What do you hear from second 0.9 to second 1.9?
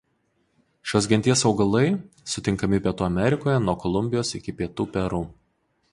Šios genties augalai